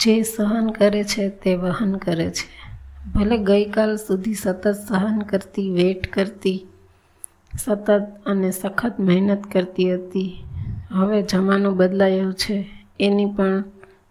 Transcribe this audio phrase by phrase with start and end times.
[0.00, 2.70] જે સહન કરે છે તે વહન કરે છે.
[3.14, 6.66] ભલે ગઈકાલ સુધી સતત સહન કરતી, વેટ કરતી,
[7.58, 10.36] સતત અને સખત મહેનત કરતી હતી.
[10.90, 12.66] હવે જમાનો બદલાયો છે.
[13.00, 13.64] એની પણ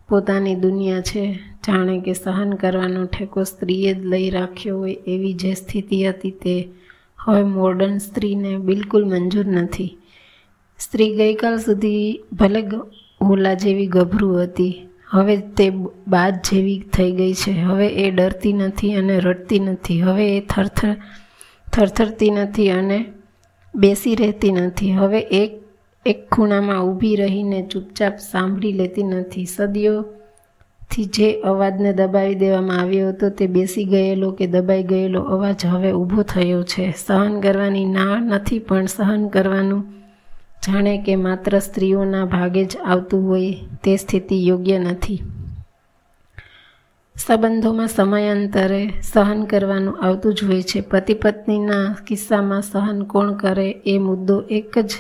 [0.10, 1.34] પોતાની દુનિયા છે.
[1.68, 6.70] જાણે કે સહન કરવાનો ઠેકો સ્ત્રીએ જ લઈ રાખ્યો હોય એવી જે સ્થિતિ હતી તે
[7.20, 9.98] હવે મોડર્ન સ્ત્રીને બિલકુલ મંજૂર નથી.
[10.80, 12.64] સ્ત્રી ગઈકાલ સુધી ભલે
[13.22, 15.70] ઓલા જેવી ગભરું હતી હવે તે
[16.08, 17.52] બાદ જેવી થઈ ગઈ છે.
[17.52, 20.02] હવે એ ડરતી નથી અને રડતી નથી.
[20.02, 20.96] હવે એ થરથર,
[21.74, 23.06] થરથરતી નથી અને
[23.76, 24.92] બેસી રહેતી નથી.
[24.92, 25.60] હવે એક
[26.06, 29.46] એક ખૂણામાં ઊભી રહીને ચૂપચાપ સાંભળી લેતી નથી.
[29.46, 35.92] સદીઓથી જે અવાજને દબાવી દેવામાં આવ્યો હતો તે બેસી ગયેલો કે દબાઈ ગયેલો અવાજ હવે
[35.92, 36.94] ઊભો થયો છે.
[37.08, 39.84] સહન કરવાની ના નથી પણ સહન કરવાનું
[40.68, 45.22] જાણે કે માત્ર સ્ત્રીઓના ભાગે જ આવતું હોય તે સ્થિતિ યોગ્ય નથી.
[47.16, 50.82] સંબંધોમાં સમયાંતરે સહન કરવાનું આવતું જ હોય છે.
[50.82, 54.92] પતિ પત્નીના કિસ્સામાં સહન કોણ કરે એ મુદ્દો એક જ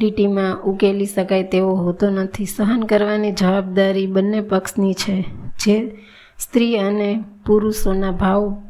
[0.00, 2.44] લીટીમાં ઉકેલી શકાય તેવો હોતો નથી.
[2.44, 5.24] સહન કરવાની જવાબદારી બંને પક્ષની છે,
[5.60, 5.76] જે
[6.38, 8.62] સ્ત્રી અને પુરુષોના ભાવ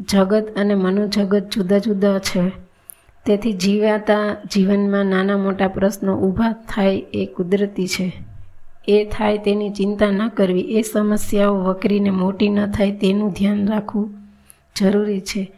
[0.00, 2.67] જગત અને મનોજગત જુદા જુદા છે.
[3.28, 8.12] તેથી જીવાતા જીવનમાં નાના મોટા પ્રશ્નો ઊભા થાય એ કુદરતી છે.
[8.88, 10.60] એ થાય તેની ચિંતા ન કરવી.
[10.60, 14.10] એ સમસ્યાઓ વકરીને મોટી ન થાય તેનું ધ્યાન રાખવું
[14.76, 15.52] જરૂરી છે.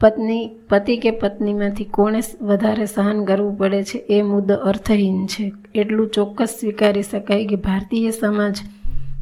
[0.00, 5.52] પત્ની, પતિ કે પત્નીમાંથી કોણે વધારે સહન કરવું પડે છે એ મુદ્દો અર્થહીન છે.
[5.74, 8.56] એટલું ચોક્કસ સ્વીકારી શકાય કે ભારતીય સમાજ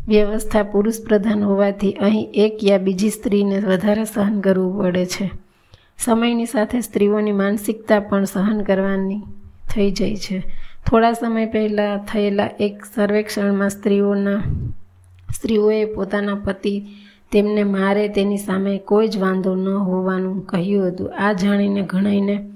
[0.09, 5.42] વ્યવસ્થા પુરુષ પ્રધાન હોવાથી અહીં એક યા બીજી સ્ત્રીને વધારે સહન કરવું પડે છે.
[6.05, 9.21] સમયની સાથે સ્ત્રીઓની માનસિકતા પણ સહન કરવાની
[9.75, 10.43] થઈ જાય છે.
[10.87, 14.43] થોડા સમય પહેલાં થયેલા એક સર્વેક્ષણમાં સ્ત્રીઓના,
[15.35, 16.83] સ્ત્રીઓએ પોતાના પતિ
[17.33, 21.17] તેમને મારે તેની સામે કોઈ જ વાંધો ન હોવાનું કહ્યું હતું.
[21.19, 22.51] આ જાણીને ઘણાઈને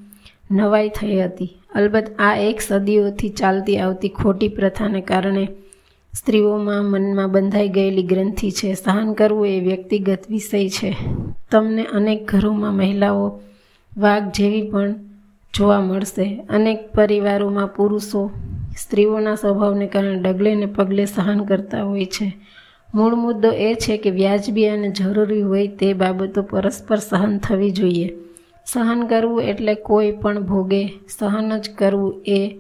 [0.51, 1.57] નવાઈ થઈ હતી.
[1.75, 5.49] અલબત્ત આ એક સદીઓથી ચાલતી આવતી ખોટી પ્રથાને કારણે
[6.19, 8.75] સ્ત્રીઓમાં મનમાં બંધાઈ ગયેલી ગ્રંથિ છે.
[8.75, 10.97] સહન કરવું એ વ્યક્તિગત વિષય છે.
[11.51, 13.41] તમને અનેક ઘરોમાં મહિલાઓ
[13.99, 14.95] વાઘ જેવી પણ
[15.55, 16.41] જોવા મળશે.
[16.51, 18.31] અનેક પરિવારોમાં પુરુષો
[18.79, 22.37] સ્ત્રીઓના સ્વભાવને કારણે ડગલે ને પગલે સહન કરતા હોય છે.
[22.95, 28.09] મૂળ મુદ્દો એ છે કે વ્યાજબી અને જરૂરી હોય તે બાબતો પરસ્પર સહન થવી જોઈએ.
[28.67, 32.57] સહન કરવું એટલે કોઈ પણ ભોગે સહન જ કરવું એ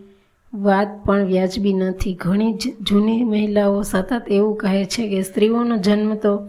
[0.55, 2.15] વાત પણ વ્યાજબી નથી.
[2.15, 6.49] ઘણી જ જૂની મહિલાઓ સતત એવું કહે છે કે સ્ત્રીઓનો જન્મ તો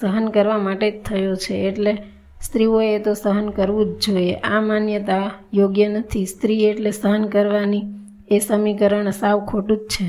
[0.00, 1.54] સહન કરવા માટે જ થયો છે.
[1.54, 1.96] એટલે
[2.42, 4.34] સ્ત્રીઓએ તો સહન કરવું જ જોઈએ.
[4.34, 6.26] આ માન્યતા યોગ્ય નથી.
[6.26, 7.82] સ્ત્રી એટલે સહન કરવાની
[8.30, 10.06] એ સમીકરણ સાવ ખોટું જ છે.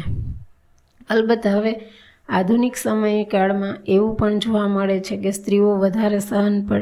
[1.10, 1.76] અલબત્ત હવે
[2.30, 6.82] આધુનિક સમયકાળમાં એવું પણ જોવા મળે છે કે સ્ત્રીઓ વધારે સહન પર,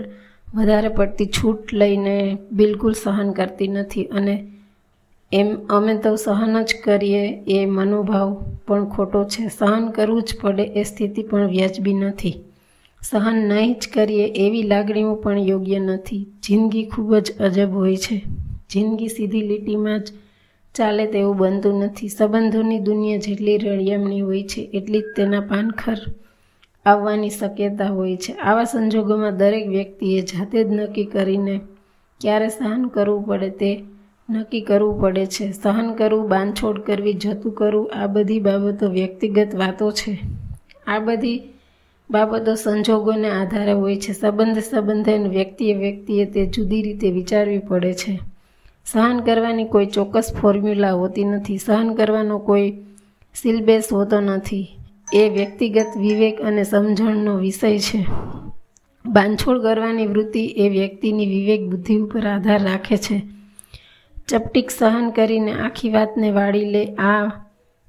[0.55, 4.47] વધારે પડતી છૂટ લઈને બિલકુલ સહન કરતી નથી અને
[5.33, 9.47] એમ અમે તો સહન જ કરીએ એ મનોભાવ પણ ખોટો છે.
[9.47, 12.35] સહન કરવું જ પડે એ સ્થિતિ પણ વ્યાજબી નથી.
[13.01, 16.27] સહન નહીં જ કરીએ એવી લાગણીઓ પણ યોગ્ય નથી.
[16.43, 18.23] જિંદગી ખૂબ જ અજબ હોય છે.
[18.69, 20.11] જિંદગી સીધી લીટીમાં જ
[20.75, 22.07] ચાલે તેવું બનતું નથી.
[22.07, 25.97] સંબંધોની દુનિયા જેટલી રળિયામણી હોય છે, એટલી જ તેના પાનખર
[26.85, 28.33] આવવાની શક્યતા હોય છે.
[28.33, 31.59] આવા સંજોગોમાં દરેક વ્યક્તિએ જાતે જ નક્કી કરીને
[32.21, 33.83] ક્યારે સહન કરવું પડે તે
[34.29, 35.51] નક્કી કરવું પડે છે.
[35.51, 40.19] સહન કરવું, બાંધછોડ કરવી, જતું કરવું આ બધી બાબતો વ્યક્તિગત વાતો છે.
[40.87, 41.41] આ બધી
[42.11, 44.13] બાબતો સંજોગોને આધારે હોય છે.
[44.13, 48.19] સંબંધ સંબંધે વ્યક્તિએ વ્યક્તિએ તે જુદી રીતે વિચારવી પડે છે.
[48.85, 51.57] સહન કરવાની કોઈ ચોક્કસ ફોર્મ્યુલા હોતી નથી.
[51.57, 52.73] સહન કરવાનો કોઈ
[53.35, 54.67] સિલેબસ હોતો નથી.
[55.13, 58.05] એ વ્યક્તિગત વિવેક અને સમજણનો વિષય છે.
[59.05, 63.21] બાંધછોડ કરવાની વૃત્તિ એ વ્યક્તિની વિવેક બુદ્ધિ ઉપર આધાર રાખે છે.
[64.27, 67.46] ચપટીક સહન કરીને આખી વાતને વાળી લે આ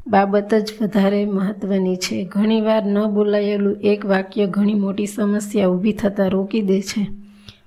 [0.08, 2.24] બાબત જ વધારે મહત્ત્વની છે.
[2.24, 7.06] ઘણીવાર ન બોલાયેલું એક વાક્ય ઘણી મોટી સમસ્યા ઊભી થતાં રોકી દે છે.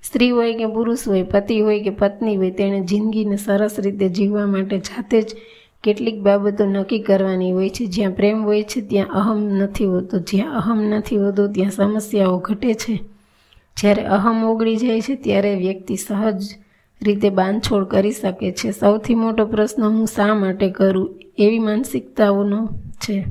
[0.02, 4.46] સ્ત્રી હોય કે પુરુષ હોય, પતિ હોય કે પત્ની હોય, તેણે જિંદગીને સરસ રીતે જીવવા
[4.46, 5.36] માટે જાતે જ
[5.84, 7.86] કેટલીક બાબતો નક્કી કરવાની હોય છે.
[7.86, 10.18] જ્યાં પ્રેમ હોય છે, ત્યાં અહમ નથી હોતો.
[10.18, 12.98] જ્યાં અહમ નથી હોતો, ત્યાં સમસ્યાઓ ઘટે છે.
[13.80, 16.42] જ્યારે અહમ ઓગળી જાય છે, ત્યારે વ્યક્તિ સહજ
[17.02, 18.70] રીતે બાંધછોડ કરી શકે છે.
[18.70, 21.20] સૌથી મોટો પ્રશ્ન હું શા માટે કરું?
[21.38, 23.24] એવી માનસિકતાઓનો છે.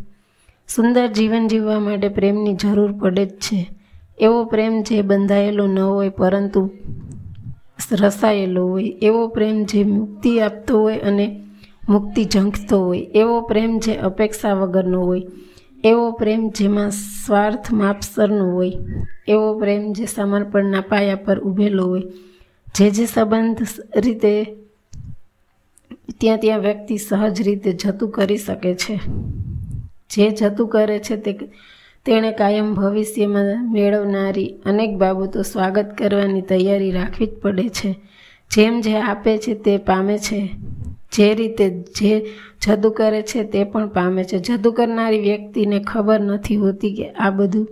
[0.75, 3.69] સુંદર જીવન જીવવા માટે પ્રેમની જરૂર પડે જ છે.
[4.19, 6.69] એવો પ્રેમ જે બંધાયેલો ન હોય, પરંતુ
[7.91, 8.83] રસાયેલો હોય.
[9.01, 11.43] એવો પ્રેમ જે મુક્તિ આપતો હોય અને
[11.89, 12.99] મુક્તિ ઝંખતો હોય.
[12.99, 15.23] એવો પ્રેમ જે અપેક્ષા વગરનો હોય.
[15.83, 18.71] એવો પ્રેમ જેમાં સ્વાર્થ માપસરનો હોય.
[19.27, 22.01] એવો પ્રેમ જે સમર્પણના પાયા પર ઊભેલો હોય.
[22.75, 23.63] જે જે સંબંધ
[23.95, 24.43] રીતે
[26.19, 28.99] ત્યાં ત્યાં વ્યક્તિ સહજ રીતે જતું કરી શકે છે.
[30.09, 31.37] જે જતું કરે છે તે
[32.05, 37.95] તેણે કાયમ ભવિષ્યમાં મેળવનારી અનેક બાબતો સ્વાગત કરવાની તૈયારી રાખવી જ પડે છે.
[38.51, 40.49] જેમ જે આપે છે તે પામે છે.
[41.11, 42.25] જે રીતે જે
[42.61, 44.39] જદુ કરે છે તે પણ પામે છે.
[44.39, 47.67] જદુ કરનારી વ્યક્તિને ખબર નથી હોતી કે આ બધું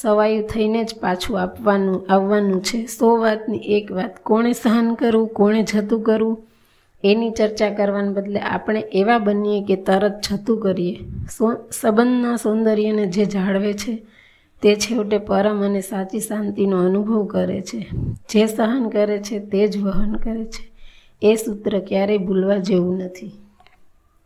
[0.00, 2.86] સવાયું થઈને જ પાછું આપવાનું, આવવાનું છે.
[2.86, 4.22] સો વાતની એક વાત.
[4.22, 6.46] કોણે સહન કરવું કોણે જતું કરવું
[7.04, 10.98] એની ચર્ચા કરવાને બદલે આપણે એવા બનીએ કે તરત જતું કરીએ.
[11.38, 14.06] સો, સંબંધના સૌંદર્યને જે જાળવે છે,
[14.62, 17.88] તે છેવટે પરમ અને સાચી શાંતિનો અનુભવ કરે છે.
[18.30, 20.70] જે સહન કરે છે, તે જ વહન કરે છે.
[21.22, 23.45] એ સૂત્ર ક્યારેય ભૂલવા જેવું નથી.